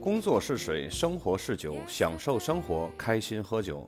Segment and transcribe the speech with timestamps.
[0.00, 3.86] 工作是水，生活是酒，享受生活，开心喝酒。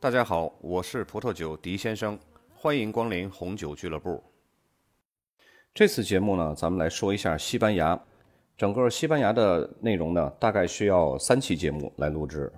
[0.00, 2.18] 大家好，我是葡萄酒狄先生，
[2.56, 4.20] 欢迎光临红酒俱乐部。
[5.72, 7.96] 这次节目呢，咱们来说一下西班牙。
[8.56, 12.52] 整个西班牙的内容呢，大概需要三期节目来录制。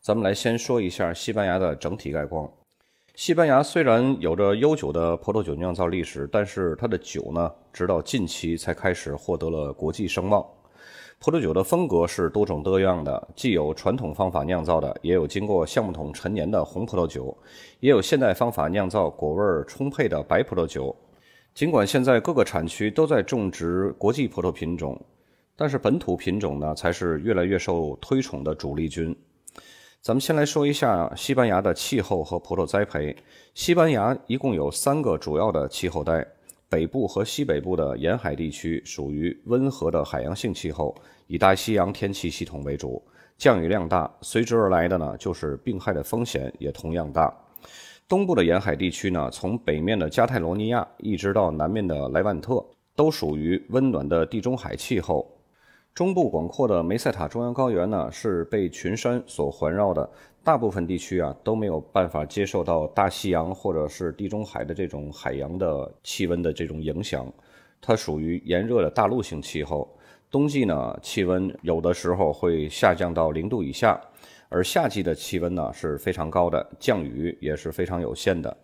[0.00, 2.52] 咱们来先说一下西班牙的整体概况。
[3.14, 10.44] 西班牙虽然有着悠久的葡萄酒酿造历史，但是它的酒呢，直到近期才开始获得了国际声望。
[11.20, 17.36] 葡萄酒的风格是多种多样的，既有传统方法酿造的，也有经过橡木桶陈年的红葡萄酒，
[17.80, 20.94] 也有现代方法酿造果味充沛的白葡萄酒。
[21.54, 24.96] 尽管现在各个产区都在种植国际葡萄品种，
[25.56, 29.14] 但是本土品种呢才是越来越受推崇的主力军。
[30.00, 33.16] 咱们先来说一下西班牙的气候和葡萄栽培。
[33.54, 36.24] 西班牙一共有三个主要的气候带。
[36.70, 40.94] 北部和西北部的沿海地区属于温和的海洋性气候，
[41.26, 43.02] 以大西洋天气系统为主，
[43.38, 47.34] 降雨量大，随之而来的呢就是病害的风险也同样大。
[48.06, 52.62] 东部的沿海地区呢，从北面的加泰罗尼亚一直到南面的莱万特，
[52.94, 55.37] 都属于温暖的地中海气候。
[55.98, 60.08] 中部广阔的梅塞塔中央高原呢，是被群山所环绕的。
[60.44, 67.26] 大部分地区啊都没有办法接受到大西洋或者是地中海的这种海洋的气温的这种影响，
[67.80, 69.92] 它属于炎热的大陆性气候。
[70.30, 74.00] 冬季呢，气温有的时候会下降到零度以下，
[74.48, 78.56] 而夏季的气温呢是非常高的，降雨也是非常有限的。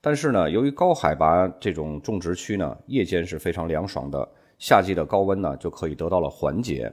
[0.00, 4.28] 但是呢，由于高海拔这种种植区呢，夜间是非常凉爽的，
[4.58, 6.92] 夏季的高温呢就可以得到了缓解。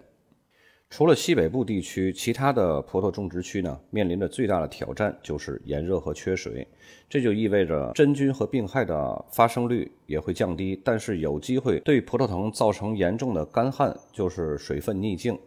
[0.88, 6.66] 除了西北部地区，其他的葡萄种植区呢，面临着最大的挑战就是炎热和缺水。
[7.10, 15.38] 这就意味着真菌和病害的发生率也会降低，但是有机会对葡萄藤造成严重的干旱，就是水分逆境。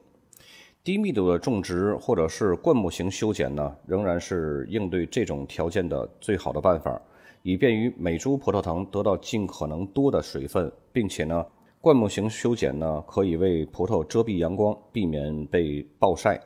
[0.82, 7.00] 低密度的种植或者是灌木型修剪呢，仍然是应对这种条件的最好的办法，
[7.42, 11.46] 以便于每株葡萄藤得到尽可能多的水分，并且呢。
[11.80, 16.40] 灌木型修剪呢，可以为葡萄遮蔽阳光，避免被暴晒。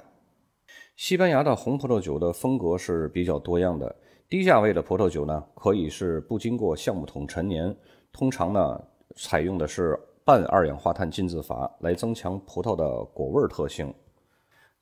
[0.94, 3.96] 西班牙的红葡萄酒的风格是比较多样的。
[4.28, 7.74] 低价位的葡萄酒呢，可以是不经过橡木桶陈年，
[8.12, 8.78] 通常呢
[9.16, 13.92] 采用的是半二氧化碳浸渍法来增强葡萄的果味特性。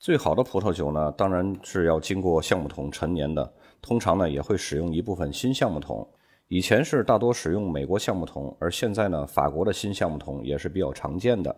[0.00, 6.09] 最好的葡萄酒呢，当然是要经过橡木桶陈年的，通常呢也会使用一部分新橡木桶。
[6.50, 11.55] 以前是大多使用美国橡木桶，而现在呢，法国的新橡木桶也是比较常见的。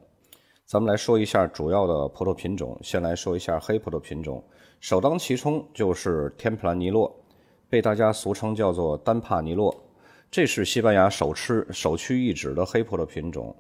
[0.67, 4.45] 咱们来说一下主要的葡萄品种，先来说一下黑葡萄品种，
[4.81, 7.11] 首当其冲就是天普兰尼洛，
[7.71, 9.75] 被大家俗称叫做丹帕尼洛，
[10.31, 13.57] 这是西班牙首吃首屈一指的黑葡萄品种。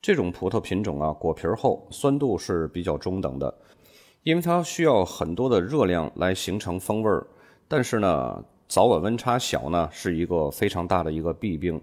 [0.00, 3.54] 这种葡萄品种啊，果皮厚，酸度是比较中等的，
[4.22, 7.26] 因为它需要很多的热量来形成风味儿，
[7.68, 8.42] 但是呢。
[8.70, 11.80] 早晚温差小呢，是一个非常大的一个弊病，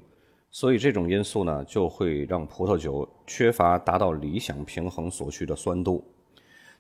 [0.50, 6.02] 所以这种因素呢，就会让葡萄酒缺乏达到理想平衡所需的酸度。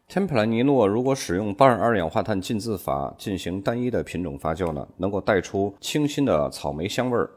[0.07, 7.29] 天普兰尼诺如果使用半二氧化碳浸渍法进行单一的品种发酵呢，能够带出清新的草莓香味儿。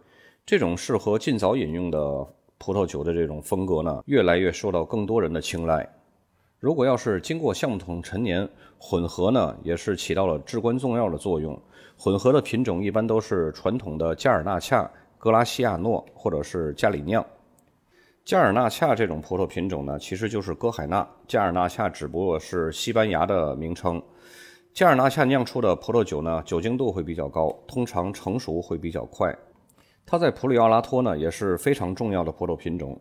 [0.47, 2.25] 这种适合尽早饮用的
[2.57, 5.93] 葡萄酒的这种风格呢，越来越受到更多人的青睐。
[6.61, 8.47] 如果要是经过橡木桶陈年
[8.79, 11.59] 混合呢，也是起到了至关重要的作用。
[11.97, 17.25] 混合的品种一般都是传统的加尔纳恰、格拉西亚诺或者是加里酿。
[18.27, 24.01] 加尔纳恰这种葡萄品种呢，其实就是歌海纳，加尔纳恰只不过是西班牙的名称。
[24.75, 29.35] 加尔纳恰酿出的葡萄酒呢，酒精度会比较高，通常成熟会比较快。
[30.05, 33.01] 它在普里奥拉托呢也是非常重要的葡萄品种。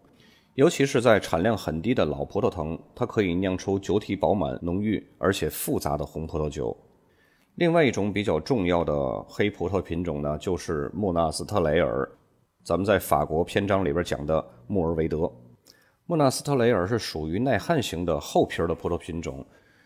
[0.59, 6.75] 尤其是在产量很低的老葡萄藤，它可以酿出酒体饱满、浓郁而且复杂的红葡萄酒。
[7.55, 12.05] 另外一种比较重要的黑葡萄品种呢，就是穆纳斯特雷尔。
[12.61, 15.31] 咱们在法国篇章里边讲的穆尔维德，
[16.07, 19.45] 穆纳斯特雷尔是属于耐旱型的厚皮的葡萄品种，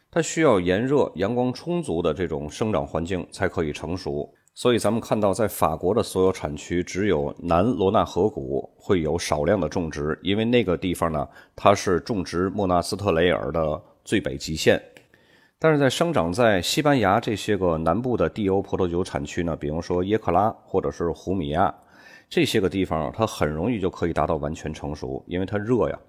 [0.10, 4.28] 它需要炎热、阳光充足的这种生长环境才可以成熟。
[4.56, 14.80] 所以咱们看到，在法国的所有产区，只有南罗纳河谷会有少量的种植，因为那个地方呢，它是种植莫纳斯特雷尔的最北极限。
[15.58, 21.74] 但是在生长在西班牙这些个南部的地欧葡萄酒产区呢，比如说耶克拉或者是胡米亚
[22.30, 26.00] 这些个地方，它很容易就可以达到完全成熟，因为它热呀。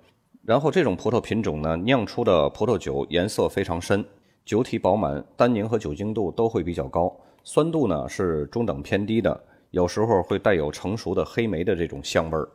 [0.45, 4.05] 然后这种葡萄品种呢，酿出的葡萄酒颜色非常深，
[4.45, 7.11] 酒体饱满，单宁和酒精度都会比较高。
[7.47, 9.39] 酸度呢是中等偏低的，
[9.71, 12.49] 有时候会带有成熟的黑莓的这种香味儿。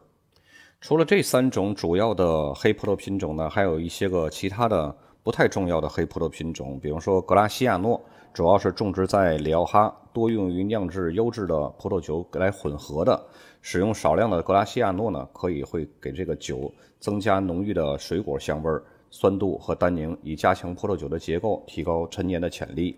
[0.82, 8.02] 除了这三种主要的黑葡萄品种呢，还有一些个其他的不太重要的黑葡萄品种，比如说格拉西亚诺，
[8.34, 13.22] 主要是种植在里奥哈，多用于酿制优质的葡萄酒来混合的。
[13.62, 22.98] 使用少量的格拉西亚诺呢，可以会给这个酒增加浓郁的水果香味儿、酸度和单宁，以加强葡萄酒的结构，提高陈年的潜力。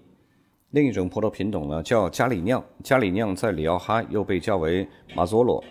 [0.71, 2.63] 另一种葡萄品种呢，叫加里酿。
[2.81, 5.61] 加里酿在里奥哈又被叫为马佐罗。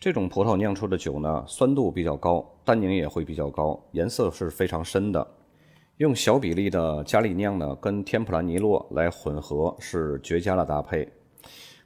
[0.00, 5.26] 这种葡萄酿出的酒呢，酸度比较高，单宁也会比较高，颜色是非常深的。
[5.98, 11.06] 用小比例的加里酿呢，跟天普兰尼洛来混合是绝佳的搭配。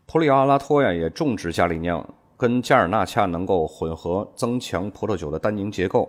[0.07, 6.09] 普里奥阿拉托呀也种植加里酿，跟加尔纳恰能够混合，增强葡萄酒的单宁结构。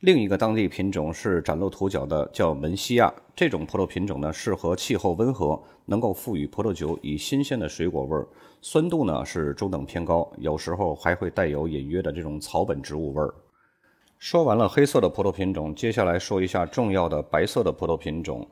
[0.00, 3.12] 另一个当地品种是崭露头角的，叫门西亚。
[3.36, 8.26] 这种葡萄品种呢，适合气候温和，能够赋予葡萄酒以新鲜的水果味儿，
[8.62, 13.34] 酸度呢是中等偏高，有时候还会带有隐约的这种草本植物味儿。
[14.18, 18.48] 说完了黑色的葡萄品种，接下来说一下重要的白色的葡萄品种。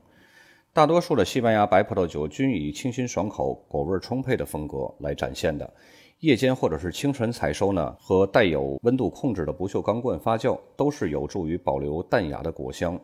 [0.74, 5.72] 大多数的西班牙白葡萄酒均以清新爽口、果味充沛的风格来展现的。
[6.20, 12.98] 夜间或者是清晨采收呢，和带有温度控制的不锈钢罐发酵，都是有助于保留淡雅的果香。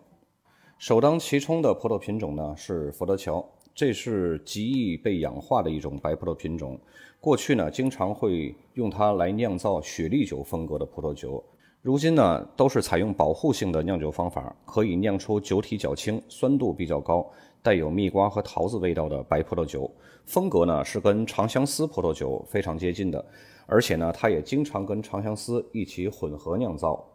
[0.78, 6.76] 首当其冲的葡萄品种呢是佛得桥，这是极易被氧化的一种白葡萄品种。
[7.20, 11.42] 过去呢，经常会用它来酿造雪莉酒风格的葡萄酒。
[11.84, 17.30] 如今呢，都是采用保护性的酿酒方法，可以酿出酒体较轻、酸度比较高。
[17.62, 19.90] 带有蜜瓜和桃子味道的白葡萄酒，
[20.24, 23.22] 风格呢是跟长相思葡萄酒非常接近的，
[23.66, 27.06] 而且呢，它也经常跟长相思一起混合酿造。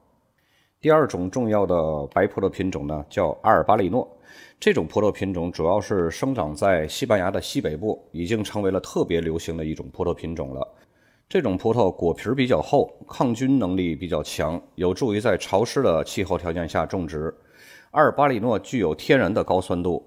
[0.80, 4.07] 第二种重要的白葡萄品种呢，叫阿尔巴里诺。
[4.60, 10.75] 这种葡萄品种主要是生长在西班牙的西北部，已经成为了特别流行的一种葡萄品种了。
[11.30, 17.31] 这种葡萄果皮比较厚，抗菌能力比较强，有助于在潮湿的气候条件下种植。
[17.92, 20.04] 阿尔巴里诺具有天然的高酸度。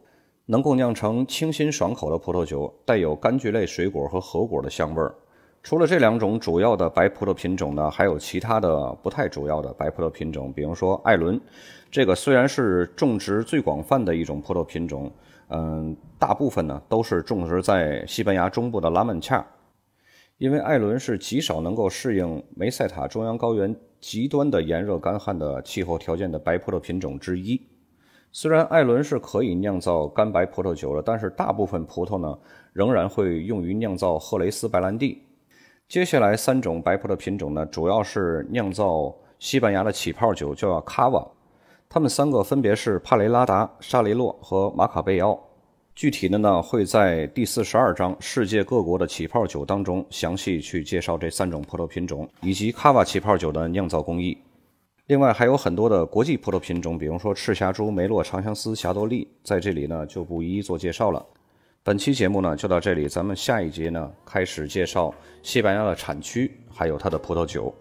[0.46, 5.14] 能够酿成清新爽口的葡萄酒，带有柑橘类水果和核果的香味儿。
[5.62, 11.40] 除了这两种主要的白葡萄品种呢，还有其他的不太主要的白葡萄品种，比如说艾伦。
[11.92, 15.10] 这个虽然是种植最广泛的一种葡萄品种，
[15.50, 19.46] 嗯，大部分呢都是种植在西班牙中部的拉曼恰，
[20.42, 27.64] 因为艾伦是极少能够适应梅塞塔中央高原极端的炎热干旱的气候条件的白葡萄品种之一。
[28.32, 32.36] 虽然艾伦是可以酿造干白葡萄酒的，但是大部分葡萄呢
[32.72, 35.22] 仍然会用于酿造赫雷斯白兰地。
[35.86, 41.24] 接下来三种白葡萄品种呢，主要是酿造西班牙的起泡酒，叫卡瓦。
[41.88, 45.38] 它们三个分别是帕雷拉达、沙雷洛和马卡贝奥。
[45.94, 54.36] 具体的呢，会在第四十二章《世界各国的起泡酒》当中详细去介绍这三种葡萄品种以及卡瓦起泡酒的酿造工艺。
[55.06, 61.24] 另外还有很多的国际葡萄品种，比如说赤霞珠、梅洛、长相思、霞多丽，在这里呢就不一一做介绍了。
[61.82, 67.72] 本期节目呢就到这里，咱们下一节呢开始介绍西班牙的产区，还有它的葡萄酒。